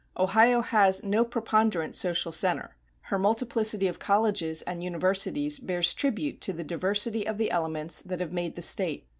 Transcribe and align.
Ohio 0.17 0.61
has 0.61 1.03
no 1.03 1.23
preponderant 1.23 1.95
social 1.95 2.31
center; 2.31 2.75
her 3.01 3.19
multiplicity 3.19 3.85
of 3.87 3.99
colleges 3.99 4.63
and 4.63 4.83
universities 4.83 5.59
bears 5.59 5.93
tribute 5.93 6.41
to 6.41 6.51
the 6.53 6.63
diversity 6.63 7.27
of 7.27 7.37
the 7.37 7.51
elements 7.51 8.01
that 8.01 8.19
have 8.19 8.33
made 8.33 8.55
the 8.55 8.63
State. 8.63 9.05